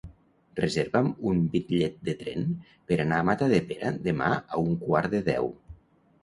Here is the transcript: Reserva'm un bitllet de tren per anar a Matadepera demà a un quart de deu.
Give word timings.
Reserva'm 0.59 1.09
un 1.31 1.43
bitllet 1.55 1.99
de 2.09 2.15
tren 2.21 2.47
per 2.87 2.97
anar 3.05 3.19
a 3.19 3.27
Matadepera 3.31 3.93
demà 4.09 4.31
a 4.41 4.65
un 4.65 4.75
quart 4.87 5.13
de 5.17 5.23
deu. 5.31 5.53